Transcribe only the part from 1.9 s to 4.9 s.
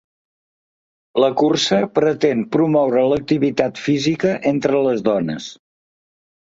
pretén promoure l’activitat física entre